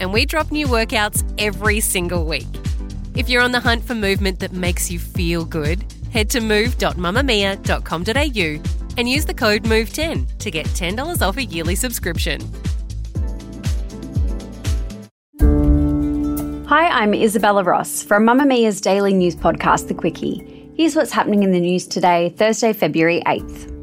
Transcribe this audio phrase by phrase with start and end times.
[0.00, 2.48] and we drop new workouts every single week.
[3.14, 8.62] If you're on the hunt for movement that makes you feel good, head to move.mamamia.com.au
[8.98, 12.40] and use the code MOVE10 to get $10 off a yearly subscription.
[16.66, 20.74] Hi, I'm Isabella Ross from Mamamia's daily news podcast, The Quicky.
[20.76, 23.75] Here's what's happening in the news today, Thursday, February 8th.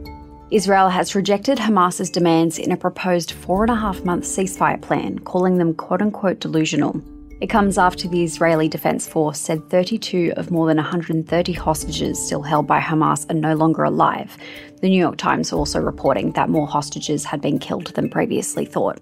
[0.53, 5.17] Israel has rejected Hamas's demands in a proposed four and a half month ceasefire plan,
[5.17, 7.01] calling them quote unquote delusional.
[7.41, 12.43] It comes after the Israeli Defense Force said 32 of more than 130 hostages still
[12.43, 14.37] held by Hamas are no longer alive.
[14.79, 18.99] The New York Times also reporting that more hostages had been killed than previously thought.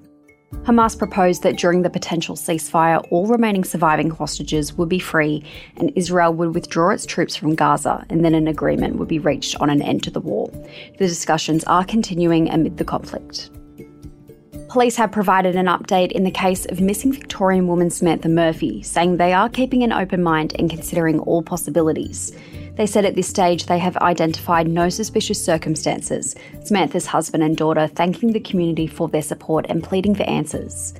[0.64, 5.44] Hamas proposed that during the potential ceasefire, all remaining surviving hostages would be free
[5.78, 9.56] and Israel would withdraw its troops from Gaza, and then an agreement would be reached
[9.60, 10.52] on an end to the war.
[11.00, 13.50] The discussions are continuing amid the conflict.
[14.70, 19.18] Police have provided an update in the case of missing Victorian woman Samantha Murphy, saying
[19.18, 22.32] they are keeping an open mind and considering all possibilities.
[22.76, 26.36] They said at this stage they have identified no suspicious circumstances.
[26.64, 30.94] Samantha's husband and daughter thanking the community for their support and pleading for answers.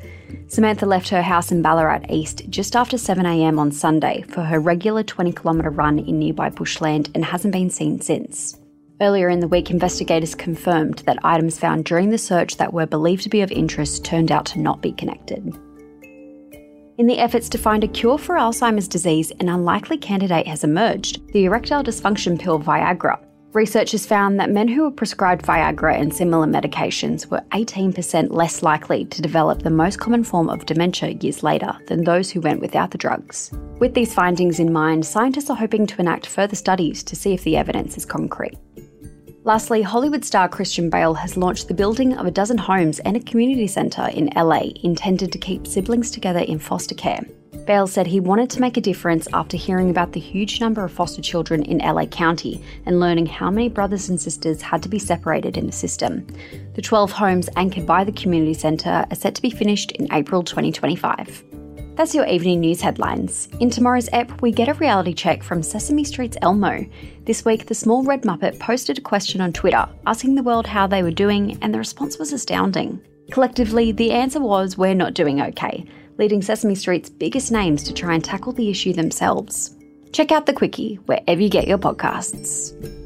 [0.48, 5.04] Samantha left her house in Ballarat East just after 7am on Sunday for her regular
[5.04, 8.58] 20 kilometre run in nearby bushland and hasn't been seen since.
[9.00, 13.24] Earlier in the week, investigators confirmed that items found during the search that were believed
[13.24, 15.58] to be of interest turned out to not be connected.
[16.98, 21.26] In the efforts to find a cure for Alzheimer's disease, an unlikely candidate has emerged
[21.32, 23.18] the erectile dysfunction pill Viagra.
[23.54, 29.06] Researchers found that men who were prescribed Viagra and similar medications were 18% less likely
[29.06, 32.92] to develop the most common form of dementia years later than those who went without
[32.92, 33.52] the drugs.
[33.80, 37.44] With these findings in mind, scientists are hoping to enact further studies to see if
[37.44, 38.58] the evidence is concrete.
[39.44, 43.20] Lastly, Hollywood star Christian Bale has launched the building of a dozen homes and a
[43.20, 47.22] community centre in LA intended to keep siblings together in foster care.
[47.66, 50.92] Bale said he wanted to make a difference after hearing about the huge number of
[50.92, 55.00] foster children in LA County and learning how many brothers and sisters had to be
[55.00, 56.28] separated in the system.
[56.76, 60.44] The 12 homes anchored by the community centre are set to be finished in April
[60.44, 61.51] 2025.
[61.96, 63.50] That's your evening news headlines.
[63.60, 66.86] In tomorrow's ep, we get a reality check from Sesame Street's Elmo.
[67.26, 70.88] This week, the small red Muppet posted a question on Twitter asking the world how
[70.88, 73.02] they were doing, and the response was astounding.
[73.32, 75.86] Collectively, the answer was we're not doing okay,
[76.18, 79.76] leading Sesame Street's biggest names to try and tackle the issue themselves.
[80.14, 83.01] Check out The Quicky wherever you get your podcasts.